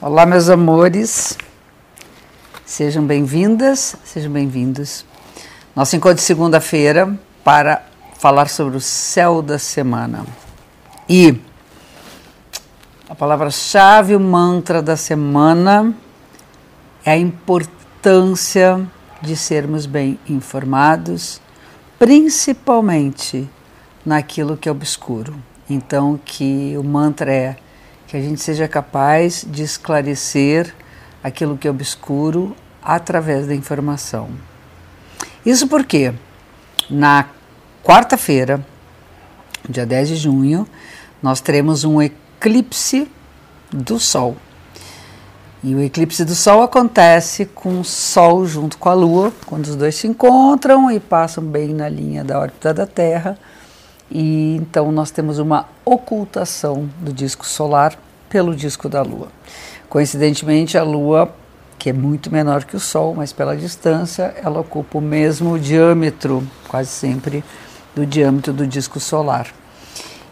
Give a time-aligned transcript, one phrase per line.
[0.00, 1.36] Olá, meus amores.
[2.64, 5.04] Sejam bem-vindas, sejam bem-vindos.
[5.74, 7.84] Nosso encontro de segunda-feira para
[8.16, 10.24] falar sobre o céu da semana.
[11.08, 11.40] E
[13.08, 15.92] a palavra-chave, o mantra da semana
[17.04, 18.80] é a importância
[19.20, 21.40] de sermos bem informados,
[21.98, 23.50] principalmente
[24.06, 25.34] naquilo que é obscuro.
[25.68, 27.56] Então, que o mantra é
[28.08, 30.74] que a gente seja capaz de esclarecer
[31.22, 34.30] aquilo que é obscuro através da informação.
[35.44, 36.14] Isso porque
[36.88, 37.26] na
[37.84, 38.64] quarta-feira,
[39.68, 40.66] dia 10 de junho,
[41.22, 43.06] nós teremos um eclipse
[43.70, 44.36] do Sol.
[45.62, 49.76] E o eclipse do Sol acontece com o Sol junto com a Lua, quando os
[49.76, 53.38] dois se encontram e passam bem na linha da órbita da Terra
[54.10, 57.98] e então nós temos uma ocultação do disco solar
[58.28, 59.28] pelo disco da Lua.
[59.88, 61.30] Coincidentemente, a Lua,
[61.78, 66.46] que é muito menor que o Sol, mas pela distância, ela ocupa o mesmo diâmetro,
[66.68, 67.42] quase sempre,
[67.94, 69.48] do diâmetro do disco solar.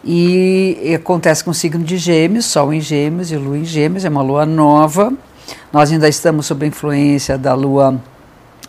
[0.03, 4.09] E, acontece com o signo de Gêmeos, Sol em Gêmeos e Lua em Gêmeos, é
[4.09, 5.11] uma lua nova.
[5.73, 7.99] Nós ainda estamos sob a influência da lua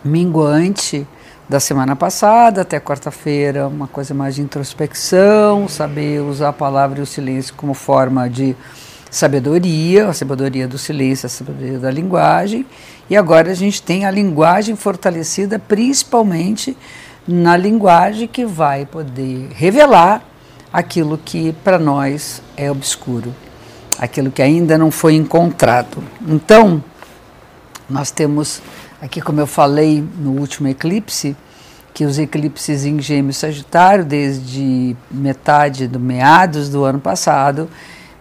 [0.03, 1.07] minguante,
[1.49, 7.01] da semana passada até quarta-feira, uma coisa mais de introspecção, saber usar a palavra e
[7.01, 8.55] o silêncio como forma de
[9.09, 12.67] sabedoria, a sabedoria do silêncio, a sabedoria da linguagem.
[13.09, 16.77] E agora a gente tem a linguagem fortalecida, principalmente
[17.27, 20.21] na linguagem que vai poder revelar
[20.71, 23.33] aquilo que para nós é obscuro,
[23.97, 26.03] aquilo que ainda não foi encontrado.
[26.27, 26.83] Então,
[27.89, 28.61] nós temos
[29.01, 31.33] Aqui, como eu falei no último eclipse,
[31.93, 37.69] que os eclipses em Gêmeos Sagitário, desde metade do meados do ano passado,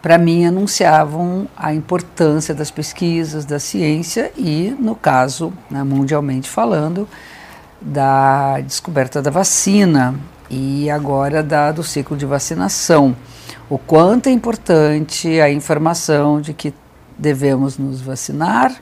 [0.01, 7.09] para mim anunciavam a importância das pesquisas, da ciência e, no caso, né, mundialmente falando,
[7.81, 10.15] da descoberta da vacina
[10.49, 13.17] e agora da, do ciclo de vacinação.
[13.69, 16.73] O quanto é importante a informação de que
[17.19, 18.73] devemos nos vacinar,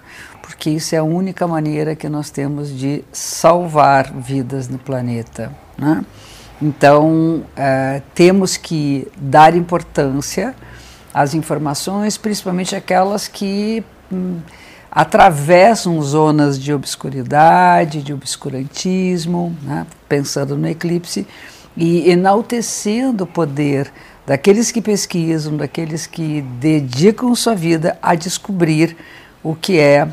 [0.46, 5.52] porque isso é a única maneira que nós temos de salvar vidas no planeta.
[5.76, 6.04] Né?
[6.62, 10.54] Então, é, temos que dar importância
[11.12, 14.38] às informações, principalmente aquelas que hum,
[14.88, 19.84] atravessam zonas de obscuridade, de obscurantismo, né?
[20.08, 21.26] pensando no eclipse,
[21.76, 23.92] e enaltecendo o poder
[24.24, 28.96] daqueles que pesquisam, daqueles que dedicam sua vida a descobrir
[29.42, 30.08] o que é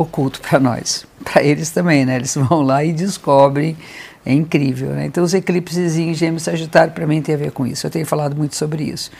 [0.00, 1.04] oculto para nós.
[1.24, 2.16] Para eles também, né?
[2.16, 3.76] Eles vão lá e descobrem.
[4.24, 5.06] É incrível, né?
[5.06, 7.86] Então, os eclipses em Gêmeos Sagitário, para mim, tem a ver com isso.
[7.86, 9.10] Eu tenho falado muito sobre isso.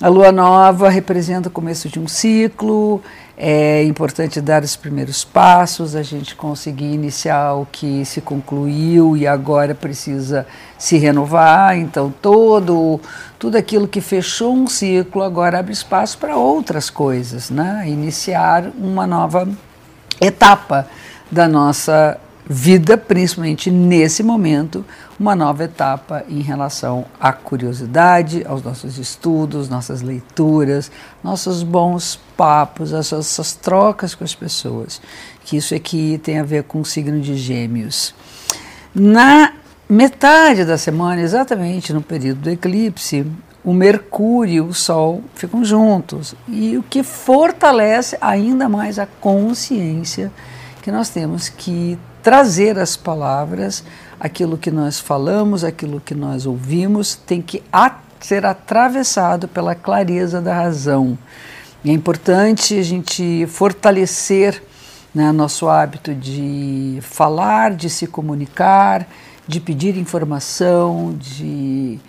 [0.00, 3.02] A lua nova representa o começo de um ciclo,
[3.36, 9.26] é importante dar os primeiros passos, a gente conseguir iniciar o que se concluiu e
[9.26, 10.46] agora precisa
[10.78, 11.76] se renovar.
[11.76, 13.00] Então, todo,
[13.40, 17.84] tudo aquilo que fechou um ciclo agora abre espaço para outras coisas, né?
[17.88, 19.48] Iniciar uma nova
[20.20, 20.88] etapa
[21.30, 22.18] da nossa
[22.48, 24.84] vida, principalmente nesse momento,
[25.20, 30.90] uma nova etapa em relação à curiosidade, aos nossos estudos, nossas leituras,
[31.22, 35.00] nossos bons papos, as nossas trocas com as pessoas,
[35.44, 38.14] que isso aqui tem a ver com o signo de Gêmeos.
[38.94, 39.52] Na
[39.86, 43.26] metade da semana, exatamente no período do eclipse,
[43.68, 50.32] o Mercúrio e o Sol ficam juntos, e o que fortalece ainda mais a consciência
[50.80, 53.84] que nós temos que trazer as palavras,
[54.18, 57.62] aquilo que nós falamos, aquilo que nós ouvimos, tem que
[58.18, 61.18] ser atravessado pela clareza da razão.
[61.84, 64.62] E é importante a gente fortalecer
[65.14, 69.06] né, nosso hábito de falar, de se comunicar,
[69.46, 72.00] de pedir informação, de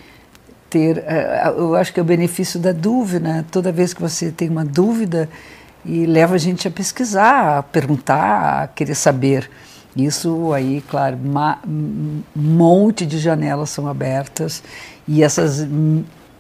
[0.70, 3.46] ter, eh, eu acho que é o benefício da dúvida, né?
[3.52, 5.30] toda vez que você tem uma dúvida
[5.86, 9.50] e leva a gente a pesquisar, a perguntar, a querer saber.
[9.96, 11.18] Isso aí, claro,
[11.68, 14.62] um monte de janelas são abertas
[15.08, 15.68] e essas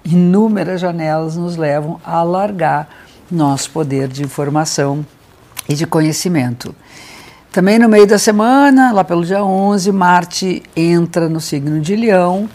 [0.05, 2.87] inúmeras janelas nos levam a alargar
[3.29, 5.05] nosso poder de informação
[5.67, 6.75] e de conhecimento.
[7.51, 12.47] Também no meio da semana, lá pelo dia 11, Marte entra no signo de Leão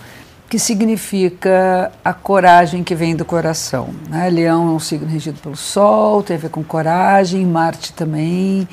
[0.55, 3.89] que significa a coragem que vem do coração.
[4.09, 4.31] Né?
[4.31, 8.69] Leão é um signo regido pelo Sol, tem a ver com coragem, Marte também.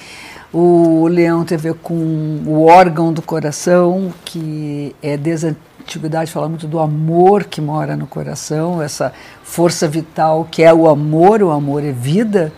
[0.53, 1.95] O leão tem a ver com
[2.45, 7.97] o órgão do coração, que é desde a antiguidade fala muito do amor que mora
[7.97, 9.11] no coração, essa
[9.41, 12.53] força vital que é o amor, o amor é vida.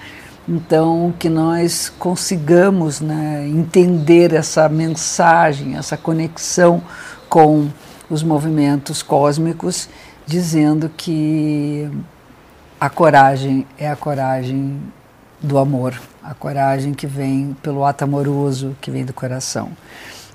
[0.45, 6.83] Então, que nós consigamos né, entender essa mensagem, essa conexão
[7.29, 7.69] com
[8.09, 9.89] os movimentos cósmicos,
[10.25, 11.89] dizendo que
[12.79, 14.81] a coragem é a coragem
[15.41, 19.71] do amor, a coragem que vem pelo ato amoroso, que vem do coração.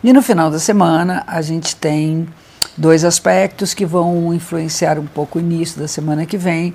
[0.02, 2.28] E no final da semana, a gente tem
[2.76, 6.74] dois aspectos que vão influenciar um pouco o início da semana que vem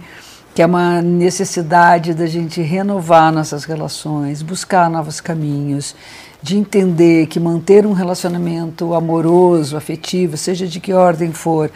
[0.54, 5.96] que é uma necessidade da gente renovar nossas relações, buscar novos caminhos,
[6.44, 11.72] de entender que manter um relacionamento amoroso, afetivo, seja de que ordem for,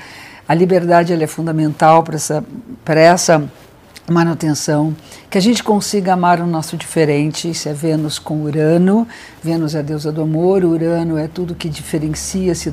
[0.46, 2.44] a liberdade é fundamental para essa,
[2.86, 3.50] essa
[4.10, 4.94] manutenção,
[5.30, 9.08] que a gente consiga amar o nosso diferente, isso é Vênus com Urano,
[9.42, 12.70] Vênus é a deusa do amor, Urano é tudo que diferencia-se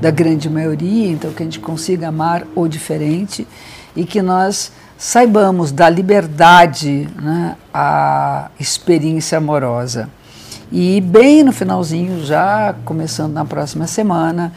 [0.00, 3.48] da grande maioria, então que a gente consiga amar o diferente
[3.96, 10.08] e que nós saibamos da liberdade né, a experiência amorosa.
[10.74, 14.54] E bem no finalzinho, já começando na próxima semana,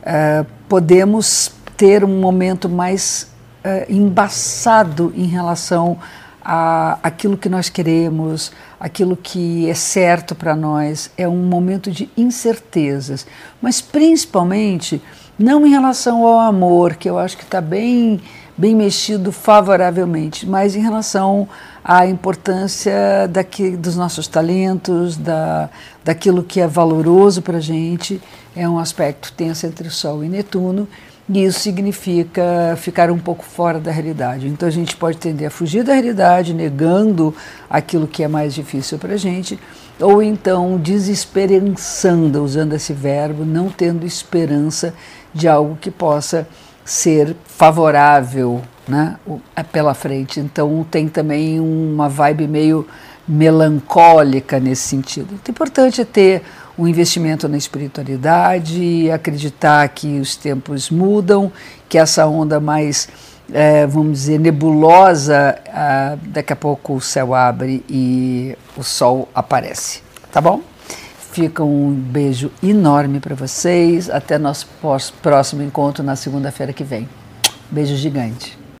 [0.00, 3.28] eh, podemos ter um momento mais
[3.64, 5.98] eh, embaçado em relação
[6.40, 11.10] a aquilo que nós queremos, aquilo que é certo para nós.
[11.18, 13.26] É um momento de incertezas,
[13.60, 15.02] mas principalmente
[15.36, 18.20] não em relação ao amor, que eu acho que está bem
[18.56, 21.46] bem mexido favoravelmente, mas em relação
[21.88, 25.70] à importância daqui, dos nossos talentos, da,
[26.04, 28.20] daquilo que é valoroso para a gente,
[28.56, 30.88] é um aspecto tenso entre Sol e Netuno,
[31.28, 34.48] e isso significa ficar um pouco fora da realidade.
[34.48, 37.32] Então a gente pode tender a fugir da realidade, negando
[37.70, 39.56] aquilo que é mais difícil para a gente,
[40.00, 44.92] ou então desesperançando, usando esse verbo, não tendo esperança
[45.32, 46.48] de algo que possa
[46.84, 49.16] ser favorável né,
[49.54, 50.40] é pela frente.
[50.40, 52.86] Então tem também uma vibe meio
[53.26, 55.32] melancólica nesse sentido.
[55.32, 56.42] O importante é ter
[56.78, 61.50] um investimento na espiritualidade, acreditar que os tempos mudam,
[61.88, 63.08] que essa onda mais,
[63.52, 65.58] é, vamos dizer, nebulosa,
[66.22, 70.02] daqui a pouco o céu abre e o sol aparece.
[70.30, 70.60] Tá bom?
[71.32, 74.08] Fica um beijo enorme para vocês.
[74.08, 74.68] Até nosso
[75.22, 77.08] próximo encontro na segunda-feira que vem.
[77.70, 78.65] Beijo gigante.